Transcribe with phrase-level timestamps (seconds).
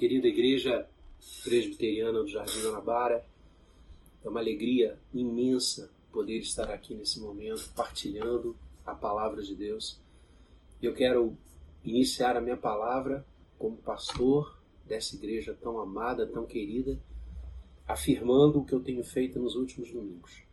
[0.00, 0.88] querida igreja
[1.44, 3.22] presbiteriana do Jardim Guanabara.
[4.24, 10.00] É uma alegria imensa poder estar aqui nesse momento partilhando a palavra de Deus.
[10.80, 11.36] Eu quero
[11.84, 13.26] iniciar a minha palavra
[13.58, 16.98] como pastor dessa igreja tão amada, tão querida,
[17.86, 20.44] afirmando o que eu tenho feito nos últimos domingos.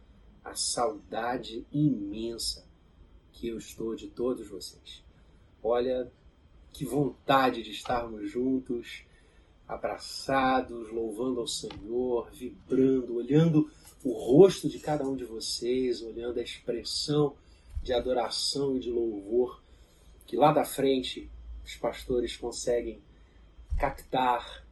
[0.44, 2.68] A saudade imensa
[3.32, 5.02] que eu estou de todos vocês.
[5.64, 6.12] Olha,
[6.74, 9.07] que vontade de estarmos juntos,
[9.68, 13.70] abraçados, louvando ao Senhor, vibrando, olhando
[14.04, 17.36] o rosto de cada um de vocês, olhando a expressão
[17.84, 19.62] de adoração e de louvor
[20.28, 21.30] que lá da frente
[21.64, 23.02] os pastores conseguem
[23.80, 24.66] captar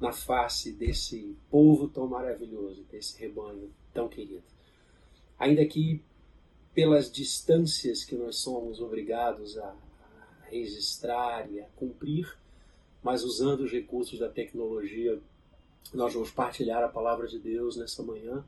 [0.00, 4.42] na face desse povo tão maravilhoso, desse rebanho tão querido.
[5.38, 6.02] Ainda que
[6.74, 9.76] pelas distâncias que nós somos obrigados a
[10.50, 12.36] registrar e a cumprir,
[13.04, 15.20] mas usando os recursos da tecnologia,
[15.92, 18.42] nós vamos partilhar a palavra de Deus nessa manhã.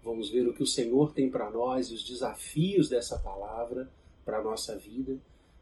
[0.00, 3.90] Vamos ver o que o Senhor tem para nós e os desafios dessa palavra
[4.24, 5.18] para a nossa vida.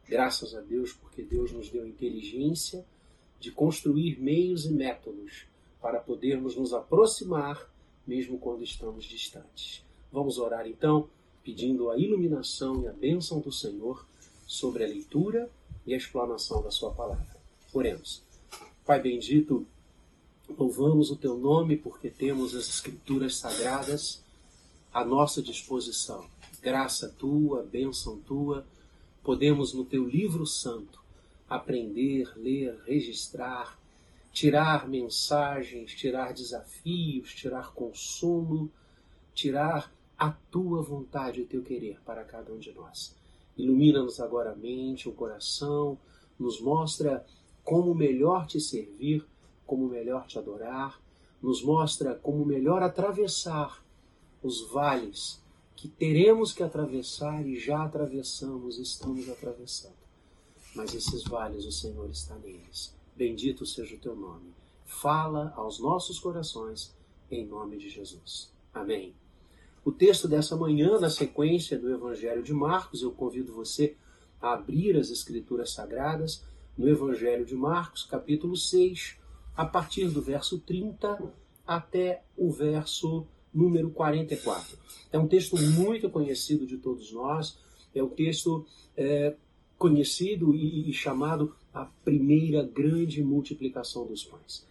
[0.06, 2.84] Graças a Deus, porque Deus nos deu inteligência
[3.40, 5.46] de construir meios e métodos
[5.80, 7.66] para podermos nos aproximar,
[8.06, 9.82] mesmo quando estamos distantes.
[10.12, 11.08] Vamos orar então,
[11.42, 14.06] pedindo a iluminação e a bênção do Senhor
[14.46, 15.50] sobre a leitura
[15.86, 17.37] e a explanação da Sua palavra.
[17.72, 18.22] Oremos.
[18.86, 19.66] Pai bendito,
[20.48, 24.24] louvamos o teu nome porque temos as Escrituras sagradas
[24.92, 26.26] à nossa disposição.
[26.62, 28.66] Graça tua, bênção tua,
[29.22, 30.98] podemos no teu livro santo
[31.46, 33.78] aprender, ler, registrar,
[34.32, 38.70] tirar mensagens, tirar desafios, tirar consolo,
[39.34, 43.14] tirar a tua vontade e o teu querer para cada um de nós.
[43.58, 45.98] Ilumina-nos agora a mente, o coração,
[46.38, 47.26] nos mostra
[47.68, 49.26] como melhor te servir,
[49.66, 50.98] como melhor te adorar,
[51.42, 53.84] nos mostra como melhor atravessar
[54.42, 55.44] os vales
[55.76, 59.98] que teremos que atravessar e já atravessamos, estamos atravessando.
[60.74, 62.96] Mas esses vales o Senhor está neles.
[63.14, 64.50] Bendito seja o teu nome.
[64.86, 66.96] Fala aos nossos corações
[67.30, 68.50] em nome de Jesus.
[68.72, 69.14] Amém.
[69.84, 73.94] O texto dessa manhã, na sequência do Evangelho de Marcos, eu convido você
[74.40, 76.42] a abrir as Escrituras Sagradas
[76.78, 79.18] no Evangelho de Marcos, capítulo 6,
[79.56, 81.20] a partir do verso 30
[81.66, 84.78] até o verso número 44.
[85.12, 87.58] É um texto muito conhecido de todos nós,
[87.92, 88.64] é o texto
[88.96, 89.34] é,
[89.76, 94.64] conhecido e, e chamado a primeira grande multiplicação dos pães,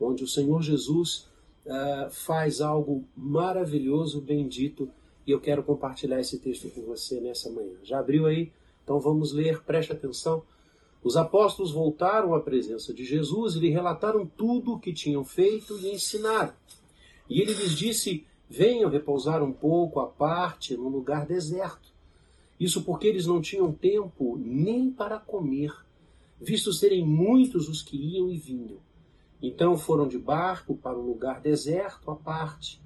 [0.00, 1.28] onde o Senhor Jesus
[1.66, 4.88] é, faz algo maravilhoso, bendito,
[5.26, 7.76] e eu quero compartilhar esse texto com você nessa manhã.
[7.82, 8.50] Já abriu aí?
[8.82, 10.42] Então vamos ler, preste atenção.
[11.02, 15.78] Os apóstolos voltaram à presença de Jesus e lhe relataram tudo o que tinham feito
[15.78, 16.52] e ensinaram.
[17.28, 21.90] E ele lhes disse: Venham repousar um pouco à parte num lugar deserto.
[22.58, 25.72] Isso porque eles não tinham tempo nem para comer,
[26.38, 28.78] visto serem muitos os que iam e vinham.
[29.40, 32.78] Então foram de barco para um lugar deserto à parte.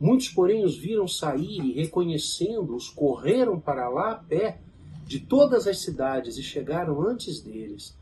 [0.00, 4.60] Muitos, porém, os viram sair e, reconhecendo-os, correram para lá a pé
[5.08, 7.96] de todas as cidades e chegaram antes deles.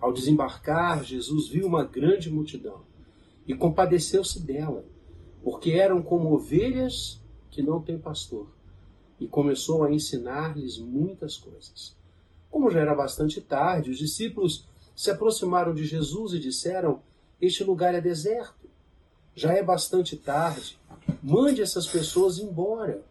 [0.00, 2.80] Ao desembarcar, Jesus viu uma grande multidão
[3.46, 4.84] e compadeceu-se dela,
[5.40, 8.48] porque eram como ovelhas que não têm pastor,
[9.20, 11.96] e começou a ensinar-lhes muitas coisas.
[12.50, 17.00] Como já era bastante tarde, os discípulos se aproximaram de Jesus e disseram:
[17.40, 18.68] Este lugar é deserto.
[19.32, 20.76] Já é bastante tarde.
[21.22, 23.04] Mande essas pessoas embora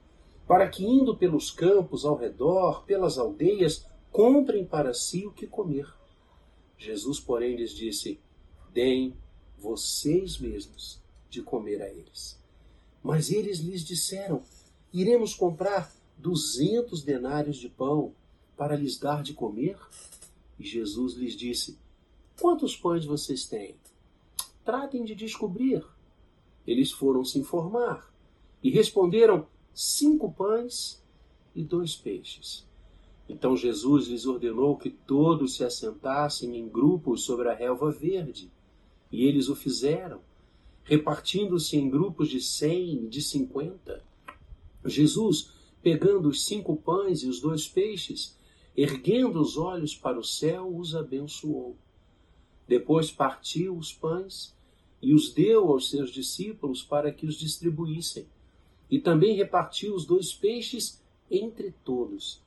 [0.48, 5.94] para que, indo pelos campos ao redor, pelas aldeias, comprem para si o que comer.
[6.78, 8.20] Jesus, porém, lhes disse:
[8.72, 9.16] Deem
[9.58, 12.40] vocês mesmos de comer a eles.
[13.04, 14.42] Mas eles lhes disseram:
[14.94, 18.14] Iremos comprar duzentos denários de pão
[18.56, 19.78] para lhes dar de comer?
[20.58, 21.78] E Jesus lhes disse:
[22.40, 23.76] Quantos pães vocês têm?
[24.64, 25.86] Tratem de descobrir.
[26.66, 28.12] Eles foram se informar
[28.64, 29.48] e responderam:
[29.80, 31.00] cinco pães
[31.54, 32.66] e dois peixes.
[33.30, 38.52] Então Jesus lhes ordenou que todos se assentassem em grupos sobre a relva verde.
[39.12, 40.20] E eles o fizeram,
[40.84, 44.04] repartindo-se em grupos de cem e de cinquenta.
[44.84, 48.36] Jesus, pegando os cinco pães e os dois peixes,
[48.76, 51.78] erguendo os olhos para o céu, os abençoou.
[52.68, 54.56] Depois partiu os pães
[55.00, 58.26] e os deu aos seus discípulos para que os distribuíssem
[58.90, 62.42] e também repartiu os dois peixes entre todos.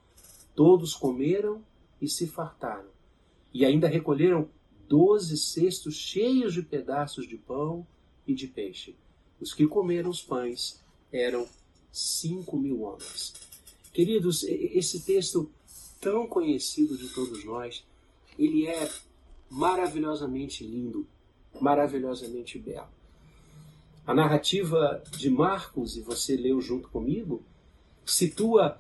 [0.55, 1.63] Todos comeram
[2.01, 2.89] e se fartaram.
[3.53, 4.49] E ainda recolheram
[4.89, 7.87] doze cestos cheios de pedaços de pão
[8.27, 8.97] e de peixe.
[9.41, 10.83] Os que comeram os pães
[11.13, 11.47] eram
[11.93, 13.35] cinco mil homens.
[13.93, 15.51] Queridos, esse texto
[16.01, 17.85] tão conhecido de todos nós,
[18.39, 18.91] ele é
[19.51, 21.07] maravilhosamente lindo,
[21.61, 22.89] maravilhosamente belo.
[24.11, 27.45] A narrativa de Marcos, e você leu junto comigo,
[28.05, 28.77] situa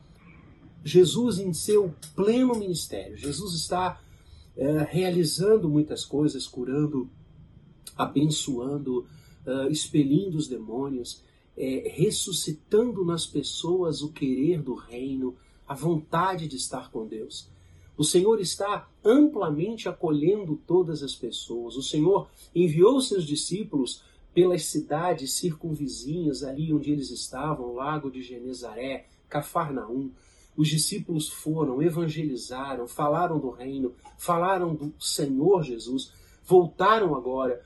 [0.82, 3.17] Jesus em seu pleno ministério.
[3.17, 4.03] Jesus está
[4.56, 7.09] é, realizando muitas coisas, curando,
[7.97, 9.06] abençoando,
[9.47, 11.23] é, expelindo os demônios,
[11.56, 17.49] é, ressuscitando nas pessoas o querer do reino, a vontade de estar com Deus.
[17.97, 21.76] O Senhor está amplamente acolhendo todas as pessoas.
[21.76, 24.03] O Senhor enviou seus discípulos
[24.40, 30.10] pelas cidades circunvizinhas, ali onde eles estavam, Lago de Genezaré, Cafarnaum.
[30.56, 36.10] Os discípulos foram, evangelizaram, falaram do reino, falaram do Senhor Jesus,
[36.42, 37.62] voltaram agora.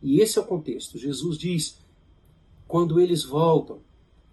[0.00, 0.98] E esse é o contexto.
[0.98, 1.80] Jesus diz:
[2.68, 3.80] quando eles voltam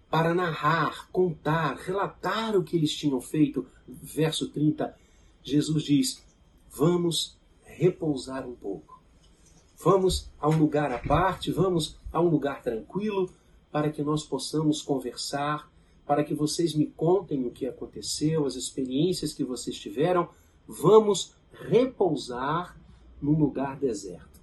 [0.08, 4.96] para narrar, contar, relatar o que eles tinham feito, verso 30,
[5.42, 6.24] Jesus diz:
[6.70, 8.91] vamos repousar um pouco.
[9.82, 13.28] Vamos a um lugar à parte, vamos a um lugar tranquilo,
[13.72, 15.68] para que nós possamos conversar,
[16.06, 20.28] para que vocês me contem o que aconteceu, as experiências que vocês tiveram.
[20.68, 22.78] Vamos repousar
[23.20, 24.40] num lugar deserto.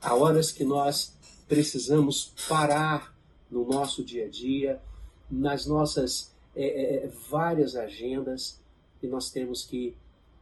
[0.00, 1.16] Há horas que nós
[1.48, 3.12] precisamos parar
[3.50, 4.80] no nosso dia a dia,
[5.28, 8.60] nas nossas é, é, é várias agendas,
[9.02, 9.96] e nós temos que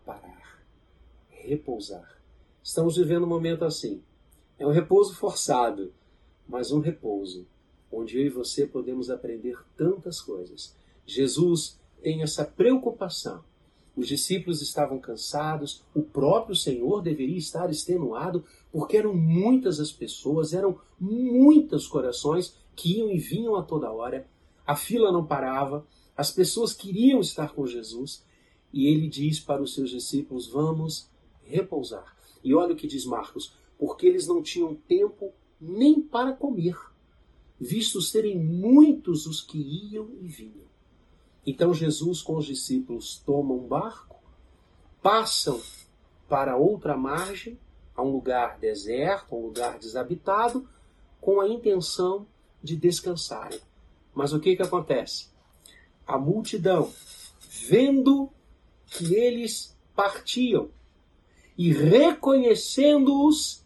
[0.04, 0.62] parar,
[1.30, 2.21] repousar.
[2.62, 4.02] Estamos vivendo um momento assim.
[4.58, 5.92] É um repouso forçado,
[6.48, 7.46] mas um repouso
[7.90, 10.74] onde eu e você podemos aprender tantas coisas.
[11.04, 13.44] Jesus tem essa preocupação.
[13.94, 20.54] Os discípulos estavam cansados, o próprio Senhor deveria estar extenuado, porque eram muitas as pessoas,
[20.54, 24.26] eram muitos corações que iam e vinham a toda hora,
[24.66, 25.86] a fila não parava,
[26.16, 28.24] as pessoas queriam estar com Jesus,
[28.72, 31.10] e ele diz para os seus discípulos: Vamos
[31.42, 32.16] repousar.
[32.42, 36.76] E olha o que diz Marcos: porque eles não tinham tempo nem para comer
[37.62, 39.56] vistos serem muitos os que
[39.92, 40.66] iam e vinham.
[41.46, 44.20] Então Jesus com os discípulos toma um barco,
[45.00, 45.60] passam
[46.28, 47.56] para outra margem,
[47.94, 50.68] a um lugar deserto, a um lugar desabitado,
[51.20, 52.26] com a intenção
[52.60, 53.60] de descansarem.
[54.12, 55.28] Mas o que, que acontece?
[56.04, 56.92] A multidão,
[57.68, 58.28] vendo
[58.86, 60.68] que eles partiam
[61.56, 63.64] e reconhecendo-os,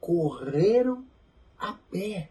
[0.00, 1.04] correram
[1.58, 2.30] a pé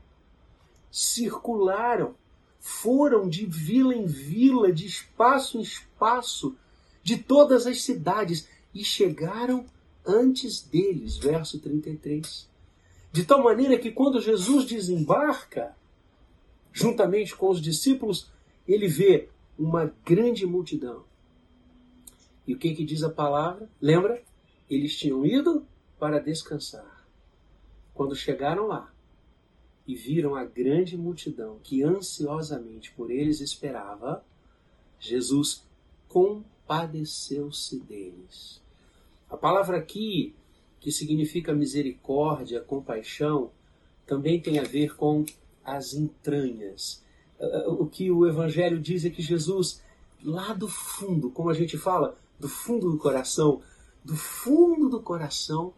[0.98, 2.16] circularam,
[2.60, 6.56] foram de vila em vila, de espaço em espaço,
[7.04, 9.66] de todas as cidades e chegaram
[10.06, 11.18] antes deles.
[11.18, 12.50] Verso 33.
[13.12, 15.76] De tal maneira que quando Jesus desembarca,
[16.74, 18.32] juntamente com os discípulos,
[18.68, 21.04] ele vê uma grande multidão.
[22.46, 23.70] E o que, que diz a palavra?
[23.80, 24.24] Lembra?
[24.70, 25.66] Eles tinham ido
[26.00, 27.08] para descansar.
[27.94, 28.94] Quando chegaram lá,
[29.88, 34.24] e viram a grande multidão que ansiosamente por eles esperava,
[35.00, 35.64] Jesus
[36.10, 38.62] compadeceu-se deles.
[39.30, 40.36] A palavra aqui,
[40.82, 43.50] que significa misericórdia, compaixão,
[44.06, 45.26] também tem a ver com
[45.64, 47.02] as entranhas.
[47.68, 49.82] O que o Evangelho diz é que Jesus,
[50.22, 53.62] lá do fundo, como a gente fala, do fundo do coração,
[54.08, 55.74] do fundo do coração,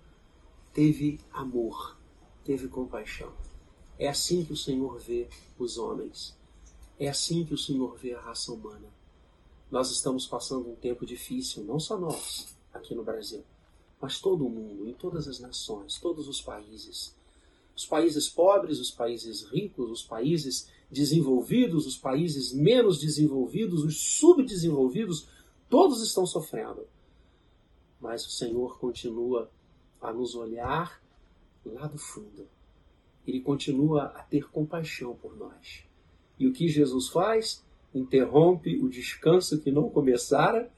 [0.71, 1.97] teve amor,
[2.45, 3.33] teve compaixão.
[3.97, 6.37] É assim que o Senhor vê os homens.
[6.99, 8.87] É assim que o Senhor vê a raça humana.
[9.71, 13.43] Nós estamos passando um tempo difícil, não só nós, aqui no Brasil,
[13.99, 17.15] mas todo o mundo, em todas as nações, todos os países.
[17.75, 25.27] Os países pobres, os países ricos, os países desenvolvidos, os países menos desenvolvidos, os subdesenvolvidos,
[25.67, 26.85] todos estão sofrendo.
[27.99, 29.49] Mas o Senhor continua
[30.01, 31.01] a nos olhar
[31.65, 32.47] lá do fundo
[33.29, 35.83] ele continua a ter compaixão por nós.
[36.37, 37.63] E o que Jesus faz?
[37.93, 40.71] Interrompe o descanso que não começara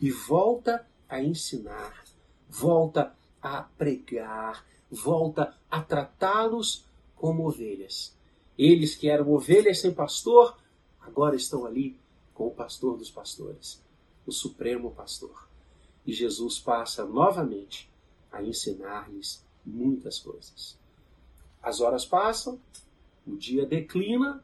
[0.00, 2.04] e volta a ensinar,
[2.48, 6.84] volta a pregar, volta a tratá-los
[7.16, 8.16] como ovelhas.
[8.56, 10.56] Eles que eram ovelhas sem pastor,
[11.00, 11.98] agora estão ali
[12.34, 13.82] com o pastor dos pastores,
[14.26, 15.47] o supremo pastor.
[16.08, 17.86] E Jesus passa novamente
[18.32, 20.78] a ensinar-lhes muitas coisas.
[21.62, 22.58] As horas passam,
[23.26, 24.42] o dia declina,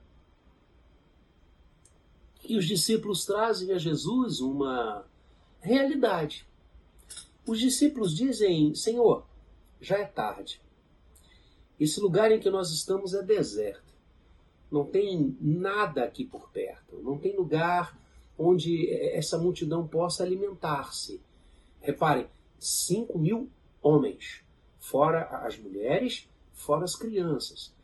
[2.47, 5.07] e os discípulos trazem a Jesus uma
[5.59, 6.47] realidade.
[7.47, 9.25] Os discípulos dizem: Senhor,
[9.81, 10.61] já é tarde.
[11.81, 13.95] Esse lugar em que nós estamos é deserto.
[14.71, 17.01] Não tem nada aqui por perto.
[17.03, 17.99] Não tem lugar
[18.37, 21.23] onde essa multidão possa alimentar-se.
[21.85, 22.27] Reparem,
[22.59, 23.51] 5 mil
[23.83, 24.41] homens,
[24.79, 27.75] fora as mulheres, fora as crianças.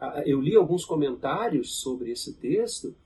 [0.00, 2.96] Ah, eu li alguns comentários sobre esse texto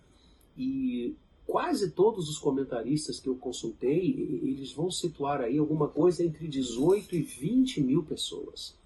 [0.57, 6.47] e quase todos os comentaristas que eu consultei, eles vão situar aí alguma coisa entre
[6.47, 8.76] 18 e 20 mil pessoas.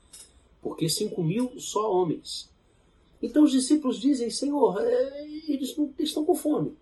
[0.63, 2.51] Porque 5 mil só homens.
[3.23, 6.75] Então os discípulos dizem, Senhor, é, eles não eles estão com fome.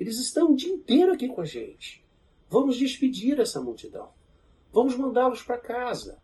[0.00, 2.07] Eles estão o dia inteiro aqui com a gente.
[2.50, 4.10] Vamos despedir essa multidão.
[4.72, 6.18] Vamos mandá-los para casa.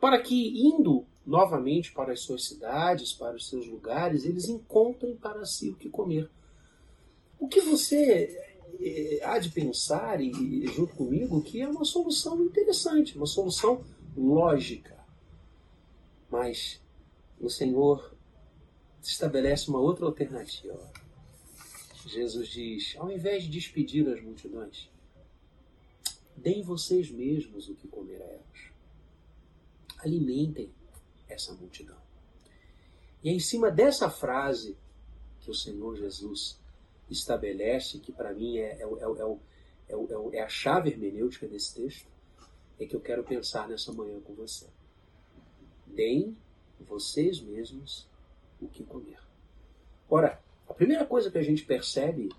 [0.00, 5.44] Para que, indo novamente para as suas cidades, para os seus lugares, eles encontrem para
[5.46, 6.30] si o que comer.
[7.38, 13.16] O que você eh, há de pensar, e junto comigo, que é uma solução interessante,
[13.16, 13.82] uma solução
[14.16, 14.98] lógica.
[16.30, 16.80] Mas
[17.40, 18.14] o Senhor
[19.02, 20.92] estabelece uma outra alternativa.
[22.06, 24.90] Jesus diz: ao invés de despedir as multidões,
[26.36, 28.72] deem vocês mesmos o que comer a elas.
[29.98, 30.72] Alimentem
[31.28, 31.98] essa multidão.
[33.22, 34.76] E é em cima dessa frase
[35.40, 36.60] que o Senhor Jesus
[37.10, 42.06] estabelece, que para mim é, é, é, é, a chave hermenêutica desse texto,
[42.78, 44.66] é que eu quero pensar nessa manhã com você.
[45.86, 46.36] Deem
[46.80, 48.08] vocês mesmos
[48.60, 49.18] o que comer.
[50.08, 52.30] Ora, a primeira coisa que a gente percebe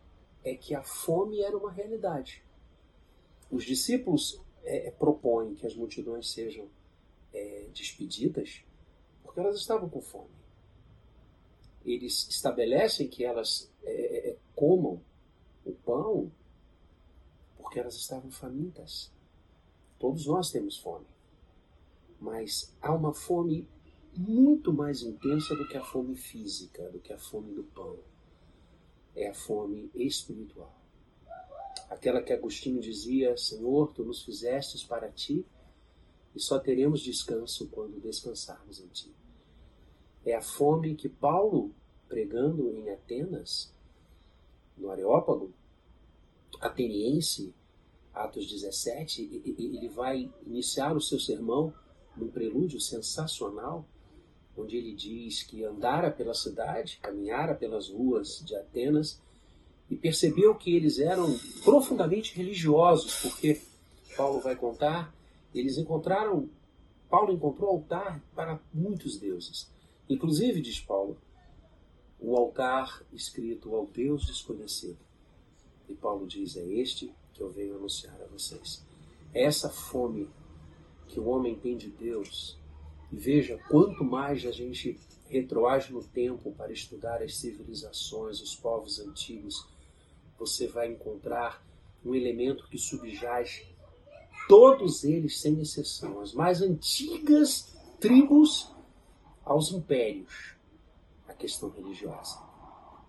[0.44, 2.45] é que a fome era uma realidade.
[3.50, 6.68] Os discípulos é, propõem que as multidões sejam
[7.34, 8.64] é, despedidas
[9.24, 10.34] porque elas estavam com fome.
[11.86, 15.02] Eles estabelecem que elas é, é, comam
[15.66, 16.32] o pão
[17.58, 19.12] porque elas estavam famintas.
[20.00, 21.06] Todos nós temos fome.
[22.20, 23.68] Mas há uma fome
[24.16, 28.00] muito mais intensa do que a fome física, do que a fome do pão.
[29.16, 30.85] É a fome espiritual.
[31.89, 35.46] Aquela que Agostinho dizia: Senhor, tu nos fizestes para ti
[36.36, 39.15] e só teremos descanso quando descansarmos em ti.
[40.25, 41.74] É a fome que Paulo,
[42.08, 43.74] pregando em Atenas,
[44.77, 45.54] no Areópago,
[46.60, 47.54] ateniense,
[48.13, 51.74] Atos 17, ele vai iniciar o seu sermão
[52.15, 53.86] num prelúdio sensacional,
[54.58, 59.22] onde ele diz que andara pela cidade, caminhara pelas ruas de Atenas
[59.89, 63.62] e percebeu que eles eram profundamente religiosos, porque
[64.15, 65.13] Paulo vai contar,
[65.54, 66.50] eles encontraram,
[67.10, 69.70] Paulo encontrou altar para muitos deuses.
[70.10, 71.18] Inclusive, diz Paulo,
[72.20, 74.98] o altar escrito ao Deus desconhecido.
[75.88, 78.84] E Paulo diz: É este que eu venho anunciar a vocês.
[79.34, 80.30] É essa fome
[81.08, 82.58] que o homem tem de Deus.
[83.12, 89.00] E veja, quanto mais a gente retroage no tempo para estudar as civilizações, os povos
[89.00, 89.68] antigos,
[90.38, 91.65] você vai encontrar
[92.04, 93.65] um elemento que subjaz
[94.48, 98.72] todos eles, sem exceção, as mais antigas tribos
[99.44, 100.56] aos impérios,
[101.27, 102.39] a questão religiosa.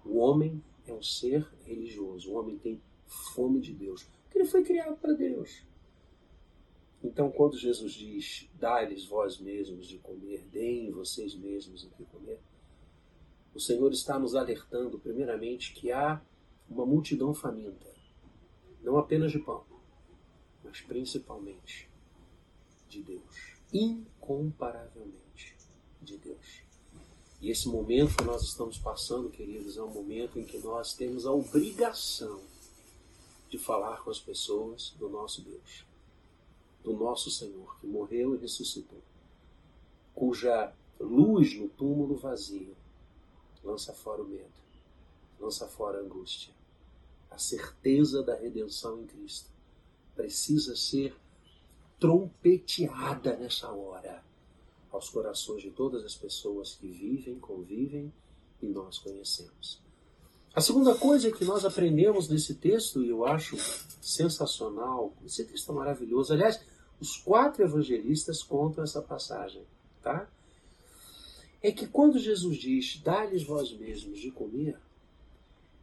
[0.04, 4.62] O homem é um ser religioso, o homem tem fome de Deus, porque ele foi
[4.64, 5.62] criado para Deus.
[7.02, 12.40] Então, quando Jesus diz, dai-lhes vós mesmos de comer, deem vocês mesmos o que comer,
[13.54, 16.20] o Senhor está nos alertando, primeiramente, que há
[16.68, 17.94] uma multidão faminta,
[18.82, 19.64] não apenas de pão,
[20.64, 21.88] mas principalmente
[22.88, 25.56] de Deus, incomparavelmente
[26.02, 26.62] de Deus.
[27.40, 31.26] E esse momento que nós estamos passando, queridos, é um momento em que nós temos
[31.26, 32.40] a obrigação
[33.48, 35.84] de falar com as pessoas do nosso Deus,
[36.82, 39.02] do nosso Senhor, que morreu e ressuscitou,
[40.14, 42.74] cuja luz no túmulo vazio
[43.62, 44.48] lança fora o medo,
[45.38, 46.55] lança fora a angústia.
[47.36, 49.50] A certeza da redenção em Cristo
[50.14, 51.14] precisa ser
[52.00, 54.24] trompeteada nessa hora
[54.90, 58.10] aos corações de todas as pessoas que vivem, convivem
[58.62, 59.82] e nós conhecemos.
[60.54, 63.54] A segunda coisa que nós aprendemos nesse texto, e eu acho
[64.00, 66.32] sensacional, esse texto é maravilhoso.
[66.32, 66.58] Aliás,
[66.98, 69.66] os quatro evangelistas contam essa passagem,
[70.02, 70.26] tá?
[71.62, 74.80] É que quando Jesus diz, dá-lhes vós mesmos de comer,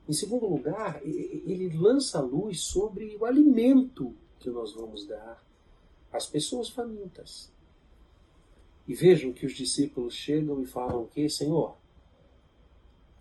[0.08, 5.42] em segundo lugar, ele lança a luz sobre o alimento que nós vamos dar
[6.12, 7.52] às pessoas famintas.
[8.86, 11.78] E vejam que os discípulos chegam e falam que, Senhor,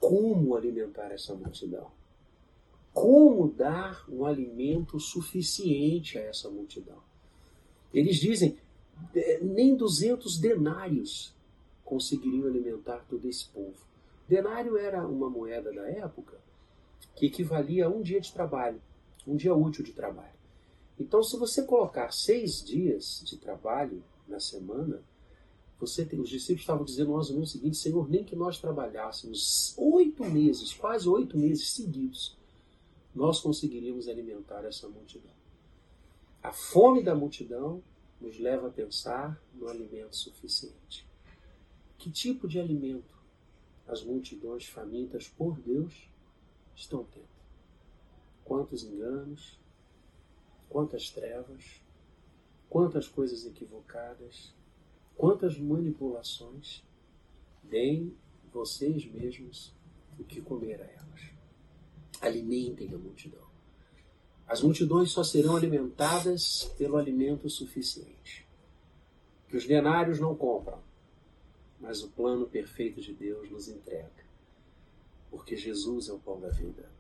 [0.01, 1.89] como alimentar essa multidão?
[2.93, 6.99] Como dar um alimento suficiente a essa multidão?
[7.95, 8.59] Eles dizem:
[9.15, 11.33] é, nem 200 denários
[11.85, 13.79] conseguiriam alimentar todo esse povo.
[14.29, 16.43] Denário era uma moeda da época
[17.14, 18.80] que equivalia a um dia de trabalho,
[19.26, 20.32] um dia útil de trabalho.
[20.99, 25.02] Então, se você colocar seis dias de trabalho na semana,
[25.78, 30.25] você tem, os discípulos estavam dizendo menos o seguinte: Senhor, nem que nós trabalhássemos oito
[30.25, 32.37] meses, quase oito meses seguidos,
[33.14, 35.32] nós conseguiríamos alimentar essa multidão.
[36.42, 37.82] A fome da multidão
[38.21, 41.06] nos leva a pensar no alimento suficiente.
[41.99, 43.12] Que tipo de alimento
[43.87, 46.09] as multidões famintas por Deus
[46.75, 47.26] estão tendo?
[48.45, 49.59] Quantos enganos,
[50.69, 51.83] quantas trevas,
[52.69, 54.55] quantas coisas equivocadas,
[55.17, 56.83] quantas manipulações.
[57.62, 58.17] Deem
[58.52, 59.75] vocês mesmos
[60.19, 61.21] o que comer a elas.
[62.21, 63.47] Alimentem a multidão.
[64.47, 68.47] As multidões só serão alimentadas pelo alimento suficiente,
[69.49, 70.79] que os denários não compram,
[71.81, 74.22] mas o plano perfeito de Deus nos entrega,
[75.33, 76.93] porque Jesus é o pão da vida.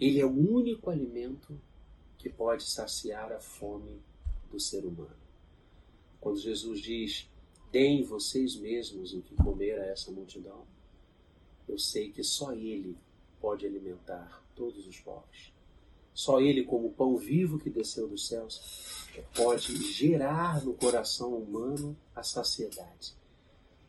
[0.00, 1.60] Ele é o único alimento
[2.16, 4.00] que pode saciar a fome
[4.48, 5.16] do ser humano.
[6.20, 7.28] Quando Jesus diz:
[7.72, 10.64] Deem vocês mesmos o que comer a essa multidão,
[11.68, 12.96] eu sei que só Ele
[13.40, 15.52] pode alimentar todos os povos.
[16.14, 22.22] Só Ele, como pão vivo que desceu dos céus, pode gerar no coração humano a
[22.22, 23.16] saciedade.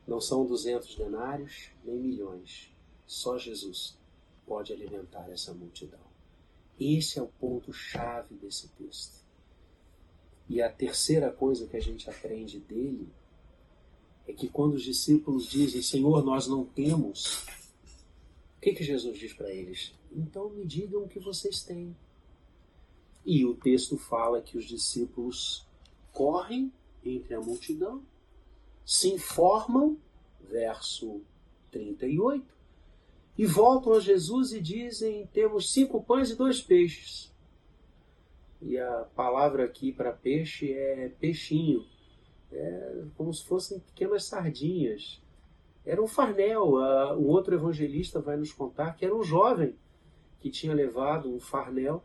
[0.08, 2.73] Não são duzentos denários nem milhões.
[3.14, 3.96] Só Jesus
[4.44, 6.00] pode alimentar essa multidão.
[6.80, 9.24] Esse é o ponto-chave desse texto.
[10.50, 13.08] E a terceira coisa que a gente aprende dele
[14.28, 17.46] é que quando os discípulos dizem, Senhor, nós não temos,
[18.58, 19.94] o que, que Jesus diz para eles?
[20.12, 21.96] Então me digam o que vocês têm.
[23.24, 25.68] E o texto fala que os discípulos
[26.12, 26.74] correm
[27.06, 28.02] entre a multidão,
[28.84, 30.00] se informam,
[30.50, 31.22] verso
[31.70, 32.63] 38,
[33.38, 37.32] e voltam a Jesus e dizem: Temos cinco pães e dois peixes.
[38.62, 41.86] E a palavra aqui para peixe é peixinho.
[42.52, 45.22] É como se fossem pequenas sardinhas.
[45.86, 46.76] Era um farnel.
[47.18, 49.76] Um outro evangelista vai nos contar que era um jovem
[50.40, 52.04] que tinha levado um farnel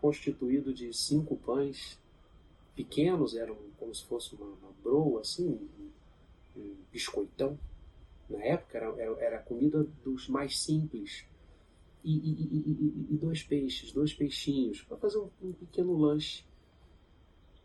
[0.00, 1.98] constituído de cinco pães
[2.74, 5.68] pequenos, eram como se fosse uma, broa, assim,
[6.56, 7.58] um biscoitão.
[8.30, 8.86] Na época era,
[9.20, 11.24] era, a comida dos mais simples
[12.04, 16.44] e, e, e, e dois peixes, dois peixinhos, para fazer um, um, pequeno lanche.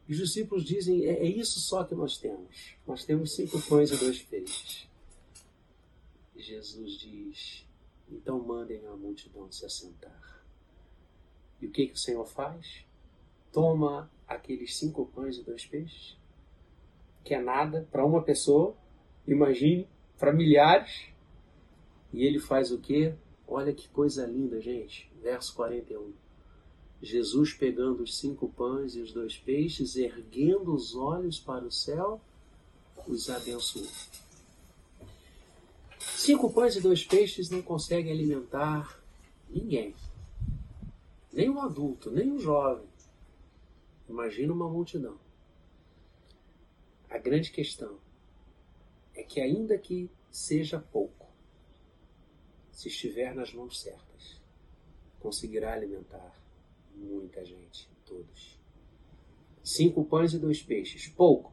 [0.08, 2.76] E os discípulos dizem: é, é, isso só que nós temos.
[2.88, 4.90] Nós temos cinco pães e dois peixes.
[6.36, 7.66] Jesus diz:
[8.12, 10.44] então mandem a multidão se assentar.
[11.62, 12.86] E o que, que o Senhor faz?
[13.52, 16.18] Toma aqueles cinco pães e dois peixes,
[17.24, 18.76] que é nada para uma pessoa,
[19.28, 21.08] imagine, para milhares,
[22.14, 23.14] e ele faz o quê?
[23.48, 25.12] Olha que coisa linda, gente.
[25.22, 26.14] Verso 41.
[27.02, 32.22] Jesus pegando os cinco pães e os dois peixes, erguendo os olhos para o céu,
[33.08, 33.88] os abençoou.
[36.00, 39.00] Cinco pães e dois peixes não conseguem alimentar
[39.50, 39.94] ninguém.
[41.32, 42.88] Nem um adulto, nem um jovem.
[44.10, 45.18] Imagina uma multidão.
[47.10, 48.00] A grande questão
[49.16, 51.26] é que, ainda que seja pouco,
[52.72, 54.42] se estiver nas mãos certas,
[55.20, 56.36] conseguirá alimentar
[56.94, 58.60] muita gente, todos.
[59.64, 61.52] Cinco pães e dois peixes, pouco,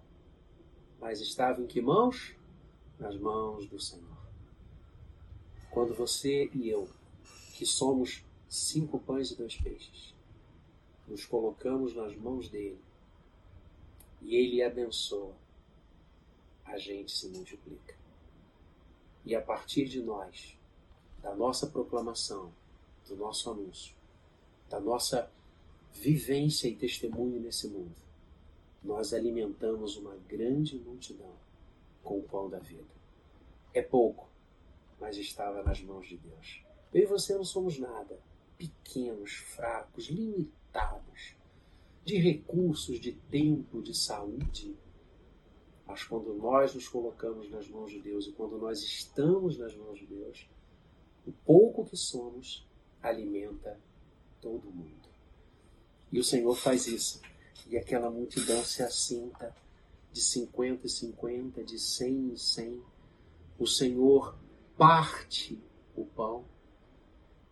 [1.01, 2.37] mas estava em que mãos?
[2.99, 4.19] Nas mãos do Senhor.
[5.71, 6.89] Quando você e eu,
[7.55, 10.15] que somos cinco pães e dois peixes,
[11.09, 12.79] nos colocamos nas mãos dele
[14.21, 15.35] e ele abençoa,
[16.65, 17.95] a gente se multiplica.
[19.25, 20.59] E a partir de nós,
[21.23, 22.53] da nossa proclamação,
[23.09, 23.95] do nosso anúncio,
[24.69, 25.31] da nossa
[25.93, 27.95] vivência e testemunho nesse mundo,
[28.83, 31.35] nós alimentamos uma grande multidão
[32.03, 32.91] com o pão da vida.
[33.73, 34.29] É pouco,
[35.01, 36.63] mas estava nas mãos de Deus.
[36.93, 38.19] Eu e você não somos nada,
[38.59, 41.37] pequenos, fracos, limitados,
[42.05, 44.77] de recursos, de tempo, de saúde.
[45.93, 49.99] Mas quando nós nos colocamos nas mãos de Deus e quando nós estamos nas mãos
[49.99, 50.49] de Deus,
[51.27, 52.67] o pouco que somos
[53.03, 53.79] alimenta
[54.41, 55.11] todo mundo.
[56.11, 57.21] E o Senhor faz isso.
[57.69, 59.55] E aquela multidão se assinta
[60.11, 62.83] de 50 em 50, de 100 em 100.
[63.59, 64.35] O Senhor
[64.79, 65.63] parte
[65.95, 66.47] o pão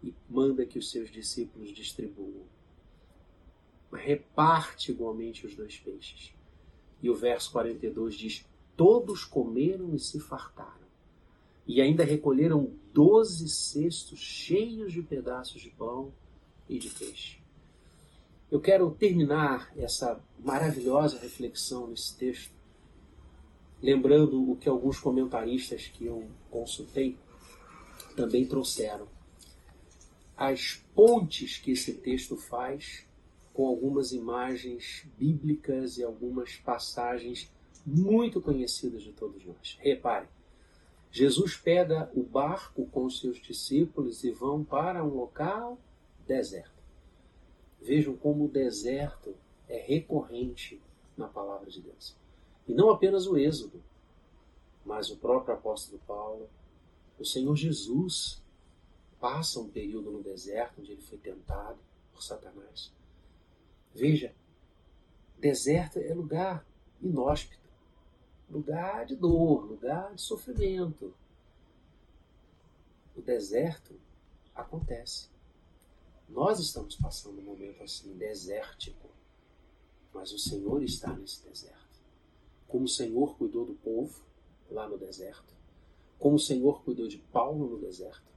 [0.02, 2.46] e manda que os seus discípulos distribuam.
[3.92, 6.39] Reparte igualmente os dois peixes.
[7.02, 10.86] E o verso 42 diz: Todos comeram e se fartaram,
[11.66, 16.12] e ainda recolheram doze cestos cheios de pedaços de pão
[16.68, 17.40] e de peixe.
[18.50, 22.52] Eu quero terminar essa maravilhosa reflexão nesse texto,
[23.80, 27.16] lembrando o que alguns comentaristas que eu consultei
[28.16, 29.06] também trouxeram.
[30.36, 33.06] As pontes que esse texto faz
[33.52, 37.50] com algumas imagens bíblicas e algumas passagens
[37.84, 39.76] muito conhecidas de todos nós.
[39.80, 40.28] Repare,
[41.10, 45.78] Jesus pega o barco com seus discípulos e vão para um local
[46.26, 46.80] deserto.
[47.80, 49.34] Vejam como o deserto
[49.68, 50.80] é recorrente
[51.16, 52.14] na palavra de Deus.
[52.68, 53.82] E não apenas o Êxodo,
[54.84, 56.48] mas o próprio apóstolo Paulo,
[57.18, 58.40] o Senhor Jesus
[59.18, 61.78] passa um período no deserto onde ele foi tentado
[62.12, 62.92] por Satanás.
[63.94, 64.34] Veja,
[65.38, 66.66] deserto é lugar
[67.00, 67.68] inóspito,
[68.48, 71.14] lugar de dor, lugar de sofrimento.
[73.16, 73.94] O deserto
[74.54, 75.28] acontece.
[76.28, 79.10] Nós estamos passando um momento assim, desértico,
[80.12, 82.00] mas o Senhor está nesse deserto.
[82.68, 84.22] Como o Senhor cuidou do povo
[84.70, 85.52] lá no deserto,
[86.18, 88.30] como o Senhor cuidou de Paulo no deserto,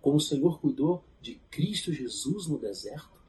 [0.00, 3.19] como o Senhor cuidou de Cristo Jesus no deserto,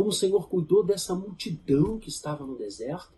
[0.00, 3.12] como o Senhor cuidou dessa multidão que estava no deserto,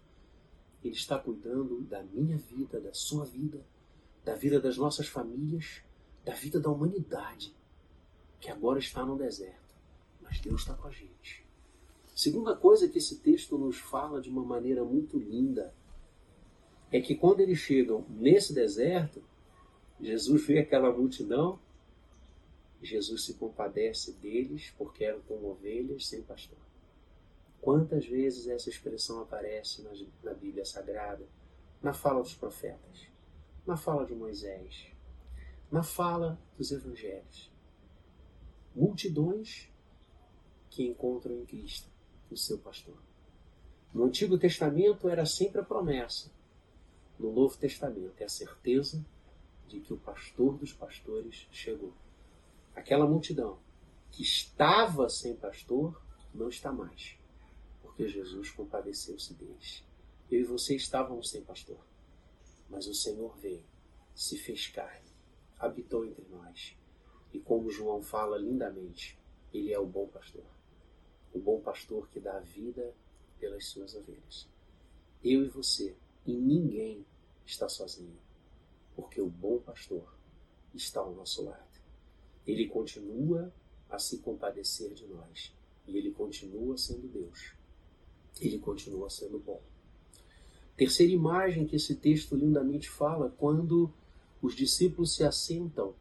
[0.83, 3.64] Ele está cuidando da minha vida, da sua vida,
[4.25, 5.81] da vida das nossas famílias,
[6.25, 7.55] da vida da humanidade,
[8.40, 9.77] que agora está no deserto.
[10.21, 11.47] Mas Deus está com a gente.
[12.16, 15.73] Segunda coisa que esse texto nos fala de uma maneira muito linda
[16.90, 19.23] é que quando eles chegam nesse deserto,
[20.01, 21.61] Jesus vê aquela multidão,
[22.83, 26.59] Jesus se compadece deles porque eram como ovelhas sem pastor.
[27.62, 29.87] Quantas vezes essa expressão aparece
[30.25, 31.25] na, Bíblia Sagrada?
[31.81, 33.07] Na fala dos profetas,
[33.64, 34.88] na fala de Moisés,
[35.70, 37.53] na fala dos evangelhos.
[38.75, 39.70] Multidões
[40.70, 41.88] que encontram em Cristo
[42.33, 42.96] o seu pastor.
[43.94, 46.33] No Antigo Testamento era sempre a promessa,
[47.16, 49.07] no Novo Testamento é a certeza
[49.68, 51.92] de que o pastor dos pastores chegou.
[52.75, 53.61] Aquela multidão
[54.11, 56.03] que estava sem pastor
[56.35, 57.21] não está mais
[57.92, 59.85] porque Jesus compadeceu-se deles.
[60.31, 61.78] Eu e você estávamos sem pastor,
[62.70, 63.66] mas o Senhor veio,
[64.14, 65.11] se fez carne,
[65.59, 66.74] habitou entre nós.
[67.35, 69.18] E como João fala lindamente,
[69.52, 70.44] ele é o bom pastor.
[71.35, 72.94] O bom pastor que dá vida
[73.38, 74.48] pelas suas ovelhas.
[75.22, 77.05] Eu e você, e ninguém
[77.44, 78.18] está sozinho,
[78.96, 80.16] porque o bom pastor
[80.72, 81.78] está ao nosso lado.
[82.46, 83.52] Ele continua
[83.90, 85.55] a se compadecer de nós
[85.87, 87.61] e ele continua sendo Deus
[88.40, 89.61] ele continua sendo bom.
[90.77, 93.92] Terceira imagem que esse texto lindamente fala, quando
[94.40, 95.95] os discípulos se assentam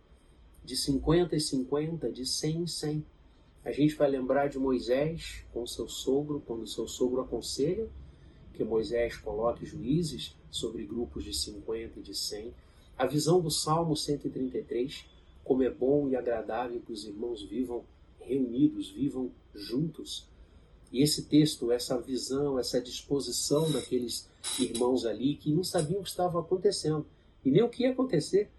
[0.64, 3.06] de 50 em 50, de 100 em 100.
[3.64, 7.90] A gente vai lembrar de Moisés com seu sogro, quando seu sogro aconselha
[8.54, 12.54] que Moisés coloque juízes sobre grupos de 50 e de 100.
[12.98, 15.06] A visão do Salmo 133,
[15.44, 17.84] como é bom e agradável que os irmãos vivam
[18.20, 20.28] reunidos, vivam juntos
[20.92, 26.10] e esse texto, essa visão, essa disposição daqueles irmãos ali que não sabiam o que
[26.10, 27.06] estava acontecendo
[27.46, 28.50] e nem o que ia acontecer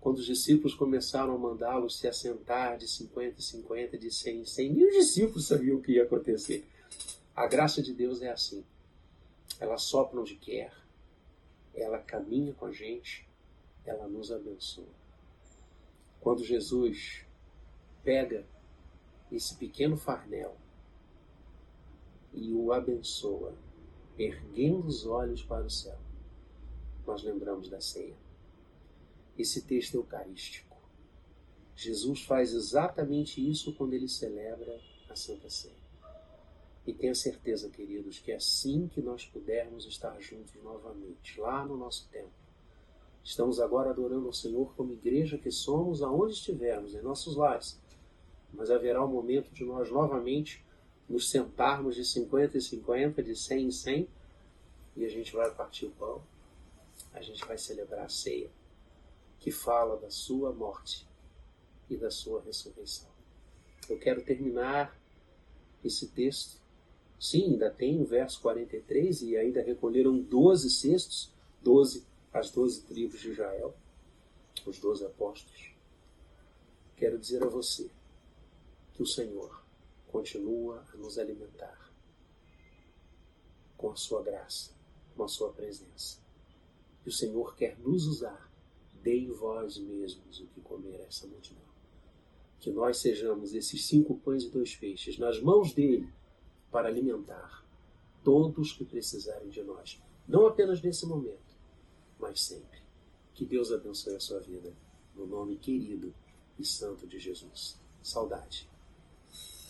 [0.00, 4.44] quando os discípulos começaram a mandá-los se assentar de 50 em 50, de 100 em
[4.44, 6.66] 100, nem os discípulos sabiam o que ia acontecer.
[7.34, 8.64] A graça de Deus é assim.
[9.60, 10.72] Ela sopra onde quer,
[11.74, 13.28] ela caminha com a gente,
[13.84, 14.86] ela nos abençoa.
[16.20, 17.24] Quando Jesus
[18.04, 18.44] pega
[19.30, 20.56] esse pequeno farnel
[22.32, 23.54] e o abençoa,
[24.18, 25.98] erguendo os olhos para o céu.
[27.06, 28.16] Nós lembramos da ceia.
[29.36, 30.76] Esse texto eucarístico.
[31.74, 35.88] Jesus faz exatamente isso quando ele celebra a Santa Ceia.
[36.84, 42.08] E tenha certeza, queridos, que assim que nós pudermos estar juntos novamente, lá no nosso
[42.08, 42.32] templo.
[43.22, 47.78] Estamos agora adorando ao Senhor como igreja que somos, aonde estivermos, em nossos lares.
[48.52, 50.64] Mas haverá um momento de nós novamente
[51.08, 54.08] nos sentarmos de 50 em 50, de 100 em 100,
[54.96, 56.22] e a gente vai partir o pão,
[57.12, 58.50] a gente vai celebrar a ceia,
[59.38, 61.06] que fala da sua morte
[61.88, 63.08] e da sua ressurreição.
[63.88, 64.98] Eu quero terminar
[65.82, 66.60] esse texto.
[67.18, 73.20] Sim, ainda tem o verso 43 e ainda recolheram 12 cestos, 12, as 12 tribos
[73.20, 73.74] de Israel,
[74.66, 75.72] os 12 apóstolos.
[76.96, 77.90] Quero dizer a você
[78.92, 79.64] que o Senhor
[80.08, 81.92] continua a nos alimentar
[83.76, 84.78] com a sua graça
[85.18, 86.20] com a sua presença.
[87.04, 88.48] E o Senhor quer nos usar.
[89.02, 91.66] Dei vós mesmos o que comer a essa multidão.
[92.60, 96.12] Que nós sejamos esses cinco pães e dois peixes nas mãos dele
[96.70, 97.64] para alimentar
[98.22, 100.00] todos que precisarem de nós.
[100.26, 101.56] Não apenas nesse momento,
[102.18, 102.78] mas sempre.
[103.34, 104.72] Que Deus abençoe a sua vida.
[105.14, 106.14] No nome querido
[106.58, 107.80] e santo de Jesus.
[108.02, 108.67] Saudade.